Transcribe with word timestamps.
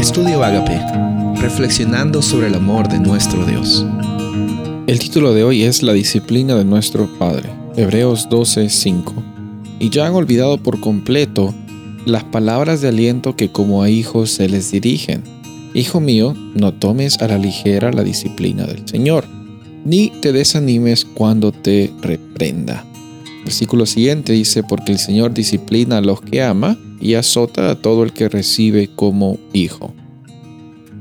Estudio 0.00 0.42
Agape, 0.42 0.80
reflexionando 1.42 2.22
sobre 2.22 2.46
el 2.46 2.54
amor 2.54 2.88
de 2.88 2.98
nuestro 2.98 3.44
Dios. 3.44 3.84
El 4.86 4.98
título 4.98 5.34
de 5.34 5.44
hoy 5.44 5.64
es 5.64 5.82
La 5.82 5.92
disciplina 5.92 6.56
de 6.56 6.64
nuestro 6.64 7.06
Padre, 7.18 7.50
Hebreos 7.76 8.30
12:5. 8.30 9.12
Y 9.78 9.90
ya 9.90 10.06
han 10.06 10.14
olvidado 10.14 10.56
por 10.56 10.80
completo 10.80 11.54
las 12.06 12.24
palabras 12.24 12.80
de 12.80 12.88
aliento 12.88 13.36
que 13.36 13.52
como 13.52 13.82
a 13.82 13.90
hijos 13.90 14.30
se 14.30 14.48
les 14.48 14.70
dirigen. 14.70 15.22
Hijo 15.74 16.00
mío, 16.00 16.34
no 16.54 16.72
tomes 16.72 17.20
a 17.20 17.28
la 17.28 17.36
ligera 17.36 17.92
la 17.92 18.02
disciplina 18.02 18.64
del 18.64 18.88
Señor, 18.88 19.26
ni 19.84 20.08
te 20.22 20.32
desanimes 20.32 21.04
cuando 21.04 21.52
te 21.52 21.92
reprenda. 22.00 22.86
Versículo 23.44 23.84
siguiente 23.84 24.32
dice, 24.32 24.62
porque 24.62 24.92
el 24.92 24.98
Señor 24.98 25.34
disciplina 25.34 25.98
a 25.98 26.00
los 26.00 26.22
que 26.22 26.42
ama 26.42 26.78
y 27.00 27.14
azota 27.14 27.70
a 27.70 27.74
todo 27.76 28.04
el 28.04 28.12
que 28.12 28.28
recibe 28.28 28.88
como 28.94 29.38
hijo. 29.52 29.94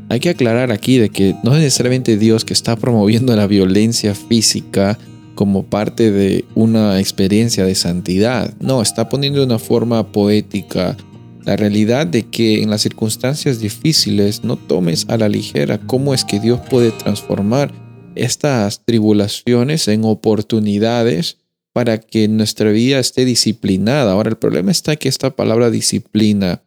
Hay 0.10 0.20
que 0.20 0.30
aclarar 0.30 0.72
aquí 0.72 0.98
de 0.98 1.10
que 1.10 1.36
no 1.44 1.54
es 1.56 1.62
necesariamente 1.62 2.18
Dios 2.18 2.44
que 2.44 2.54
está 2.54 2.76
promoviendo 2.76 3.36
la 3.36 3.46
violencia 3.46 4.16
física 4.16 4.98
como 5.36 5.64
parte 5.64 6.12
de 6.12 6.46
una 6.56 7.00
experiencia 7.00 7.64
de 7.64 7.76
santidad. 7.76 8.54
No, 8.60 8.82
está 8.82 9.08
poniendo 9.08 9.40
de 9.40 9.46
una 9.46 9.60
forma 9.60 10.12
poética 10.12 10.98
la 11.46 11.56
realidad 11.56 12.08
de 12.08 12.24
que 12.24 12.62
en 12.62 12.70
las 12.70 12.82
circunstancias 12.82 13.60
difíciles 13.60 14.44
no 14.44 14.58
tomes 14.58 15.06
a 15.10 15.18
la 15.18 15.30
ligera 15.30 15.80
cómo 15.80 16.14
es 16.14 16.26
que 16.26 16.40
Dios 16.40 16.60
puede 16.70 16.92
transformar 16.92 17.72
estas 18.16 18.84
tribulaciones 18.84 19.88
en 19.88 20.04
oportunidades 20.04 21.38
para 21.74 22.00
que 22.00 22.28
nuestra 22.28 22.72
vida 22.72 23.00
esté 23.00 23.26
disciplinada. 23.26 24.12
Ahora, 24.12 24.30
el 24.30 24.38
problema 24.38 24.72
está 24.72 24.96
que 24.96 25.10
esta 25.10 25.30
palabra 25.30 25.70
disciplina 25.70 26.64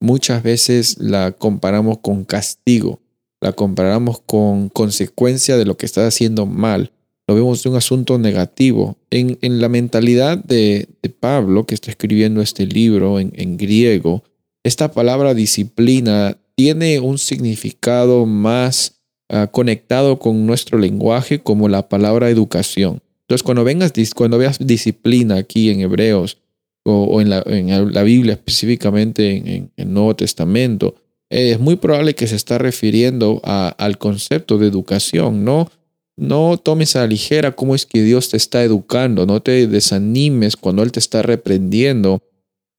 muchas 0.00 0.42
veces 0.42 0.98
la 0.98 1.32
comparamos 1.32 1.98
con 1.98 2.24
castigo, 2.24 3.00
la 3.40 3.52
comparamos 3.52 4.20
con 4.20 4.68
consecuencia 4.68 5.56
de 5.56 5.64
lo 5.64 5.76
que 5.76 5.86
estás 5.86 6.06
haciendo 6.06 6.46
mal. 6.46 6.92
Lo 7.28 7.36
vemos 7.36 7.62
de 7.62 7.70
un 7.70 7.76
asunto 7.76 8.18
negativo. 8.18 8.98
En, 9.10 9.38
la 9.60 9.68
mentalidad 9.68 10.38
de, 10.38 10.88
Pablo, 11.20 11.66
que 11.66 11.74
está 11.74 11.90
escribiendo 11.90 12.42
este 12.42 12.66
libro 12.66 13.20
en, 13.20 13.32
en 13.36 13.56
griego, 13.56 14.24
esta 14.64 14.92
palabra 14.92 15.34
disciplina 15.34 16.36
tiene 16.54 17.00
un 17.00 17.18
significado 17.18 18.26
más 18.26 19.00
ah, 19.28 19.48
conectado 19.50 20.18
con 20.18 20.46
nuestro 20.46 20.78
lenguaje 20.78 21.40
como 21.40 21.68
la 21.68 21.88
palabra 21.88 22.30
educación. 22.30 23.02
Entonces, 23.32 23.44
cuando, 23.44 23.64
vengas, 23.64 23.92
cuando 24.14 24.36
veas 24.36 24.58
disciplina 24.58 25.36
aquí 25.36 25.70
en 25.70 25.80
Hebreos 25.80 26.36
o, 26.84 27.18
en, 27.18 27.30
la, 27.30 28.02
Biblia 28.02 28.34
específicamente 28.34 29.36
en, 29.56 29.70
el 29.74 29.90
Nuevo 29.90 30.14
Testamento, 30.14 30.96
es 31.30 31.58
muy 31.58 31.76
probable 31.76 32.14
que 32.14 32.26
se 32.26 32.36
está 32.36 32.58
refiriendo 32.58 33.40
al 33.42 33.96
concepto 33.96 34.58
de 34.58 34.66
educación, 34.66 35.44
¿no? 35.44 35.70
No 36.14 36.58
tomes 36.58 36.94
a 36.94 37.00
la 37.00 37.06
ligera 37.06 37.52
cómo 37.52 37.74
es 37.74 37.86
que 37.86 38.02
Dios 38.02 38.28
te 38.28 38.36
está 38.36 38.62
educando, 38.64 39.24
no 39.24 39.40
te 39.40 39.66
desanimes 39.66 40.58
cuando 40.58 40.82
Él 40.82 40.92
te 40.92 41.00
está 41.00 41.22
reprendiendo, 41.22 42.20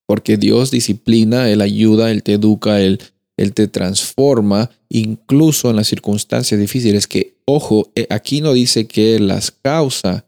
porque 0.06 0.38
Dios 0.38 0.70
disciplina, 0.70 1.50
Él 1.50 1.62
ayuda, 1.62 2.12
Él 2.12 2.22
te 2.22 2.34
educa, 2.34 2.80
Él, 2.80 3.00
Él 3.38 3.54
te 3.54 3.68
transforma, 3.68 4.70
incluso 4.88 5.72
en 5.72 5.78
las 5.78 5.88
circunstancias 5.88 6.60
difíciles, 6.60 7.08
que, 7.08 7.38
ojo, 7.46 7.90
eh, 7.96 8.06
aquí 8.12 8.42
no 8.42 8.54
dice 8.54 8.86
que 8.86 9.20
las 9.20 9.50
causa, 9.50 10.26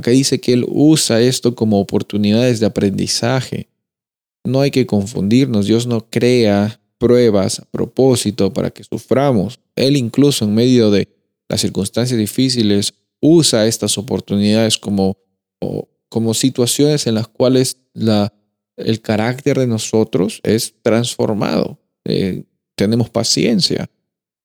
Acá 0.00 0.12
dice 0.12 0.40
que 0.40 0.54
Él 0.54 0.64
usa 0.66 1.20
esto 1.20 1.54
como 1.54 1.78
oportunidades 1.78 2.58
de 2.58 2.64
aprendizaje. 2.64 3.68
No 4.44 4.62
hay 4.62 4.70
que 4.70 4.86
confundirnos, 4.86 5.66
Dios 5.66 5.86
no 5.86 6.08
crea 6.08 6.80
pruebas 6.96 7.60
a 7.60 7.66
propósito 7.66 8.50
para 8.50 8.70
que 8.70 8.82
suframos. 8.82 9.60
Él 9.76 9.98
incluso 9.98 10.46
en 10.46 10.54
medio 10.54 10.90
de 10.90 11.06
las 11.50 11.60
circunstancias 11.60 12.18
difíciles 12.18 12.94
usa 13.20 13.66
estas 13.66 13.98
oportunidades 13.98 14.78
como, 14.78 15.18
como 16.08 16.32
situaciones 16.32 17.06
en 17.06 17.16
las 17.16 17.28
cuales 17.28 17.76
la, 17.92 18.32
el 18.78 19.02
carácter 19.02 19.58
de 19.58 19.66
nosotros 19.66 20.40
es 20.42 20.72
transformado. 20.80 21.78
Eh, 22.06 22.44
tenemos 22.74 23.10
paciencia, 23.10 23.90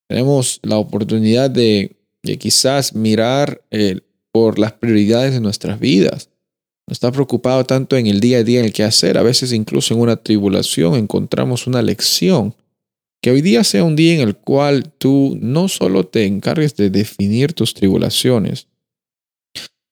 tenemos 0.06 0.60
la 0.62 0.76
oportunidad 0.76 1.48
de, 1.48 1.96
de 2.22 2.36
quizás 2.36 2.94
mirar 2.94 3.62
el, 3.70 4.05
por 4.36 4.58
las 4.58 4.72
prioridades 4.72 5.32
de 5.32 5.40
nuestras 5.40 5.80
vidas. 5.80 6.28
No 6.86 6.92
está 6.92 7.10
preocupado 7.10 7.64
tanto 7.64 7.96
en 7.96 8.06
el 8.06 8.20
día 8.20 8.36
a 8.36 8.44
día 8.44 8.60
en 8.60 8.66
el 8.66 8.72
que 8.74 8.84
hacer. 8.84 9.16
A 9.16 9.22
veces 9.22 9.50
incluso 9.50 9.94
en 9.94 10.00
una 10.00 10.16
tribulación 10.16 10.94
encontramos 10.94 11.66
una 11.66 11.80
lección. 11.80 12.54
Que 13.22 13.30
hoy 13.30 13.40
día 13.40 13.64
sea 13.64 13.82
un 13.82 13.96
día 13.96 14.12
en 14.12 14.20
el 14.20 14.36
cual 14.36 14.92
tú 14.98 15.38
no 15.40 15.68
solo 15.68 16.04
te 16.04 16.26
encargues 16.26 16.76
de 16.76 16.90
definir 16.90 17.54
tus 17.54 17.72
tribulaciones, 17.72 18.68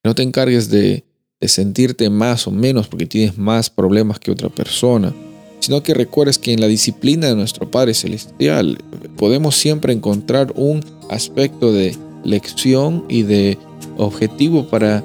no 0.05 0.15
te 0.15 0.22
encargues 0.22 0.69
de, 0.69 1.05
de 1.41 1.49
sentirte 1.49 2.11
más 2.11 2.47
o 2.47 2.50
menos 2.50 2.87
porque 2.87 3.06
tienes 3.06 3.38
más 3.38 3.71
problemas 3.71 4.21
que 4.21 4.31
otra 4.31 4.50
persona, 4.50 5.15
sino 5.61 5.82
que 5.82 5.94
recuerdes 5.94 6.38
que 6.38 6.53
en 6.53 6.61
la 6.61 6.66
disciplina 6.66 7.28
de 7.28 7.34
nuestro 7.34 7.71
Padre 7.71 7.94
Celestial 7.94 8.76
podemos 9.16 9.56
siempre 9.56 9.94
encontrar 9.94 10.53
un 10.55 10.84
aspecto 11.09 11.72
de 11.72 11.97
lección 12.25 13.05
y 13.09 13.22
de 13.22 13.56
objetivo 13.97 14.65
para 14.67 15.03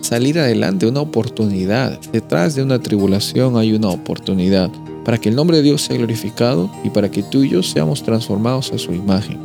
salir 0.00 0.38
adelante, 0.38 0.86
una 0.86 1.00
oportunidad. 1.00 2.00
Detrás 2.12 2.54
de 2.54 2.62
una 2.62 2.80
tribulación 2.80 3.56
hay 3.56 3.72
una 3.72 3.88
oportunidad 3.88 4.70
para 5.04 5.18
que 5.18 5.28
el 5.28 5.36
nombre 5.36 5.58
de 5.58 5.62
Dios 5.62 5.82
sea 5.82 5.96
glorificado 5.96 6.70
y 6.84 6.90
para 6.90 7.10
que 7.10 7.22
tú 7.22 7.42
y 7.42 7.50
yo 7.50 7.62
seamos 7.62 8.02
transformados 8.02 8.72
a 8.72 8.78
su 8.78 8.92
imagen. 8.92 9.38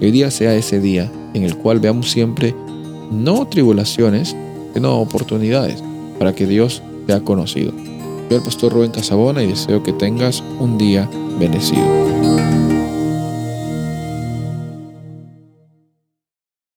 hoy 0.00 0.10
día 0.10 0.30
sea 0.30 0.54
ese 0.54 0.80
día 0.80 1.10
en 1.34 1.44
el 1.44 1.56
cual 1.56 1.80
veamos 1.80 2.10
siempre 2.10 2.54
no 3.10 3.46
tribulaciones, 3.46 4.34
sino 4.74 5.00
oportunidades 5.00 5.82
para 6.18 6.34
que 6.34 6.46
Dios 6.46 6.82
sea 7.06 7.20
conocido. 7.20 7.72
Soy 8.28 8.36
el 8.38 8.42
pastor 8.42 8.72
Rubén 8.72 8.90
Casabona 8.90 9.42
y 9.42 9.48
deseo 9.48 9.82
que 9.82 9.92
tengas 9.92 10.42
un 10.58 10.78
día 10.78 11.08
bendecido. 11.38 12.41